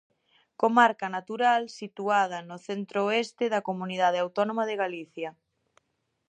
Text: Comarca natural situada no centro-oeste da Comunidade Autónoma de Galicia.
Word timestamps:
Comarca 0.61 1.07
natural 1.15 1.61
situada 1.79 2.37
no 2.49 2.57
centro-oeste 2.67 3.45
da 3.53 3.65
Comunidade 3.69 4.21
Autónoma 4.25 4.63
de 4.69 4.75
Galicia. 4.83 5.29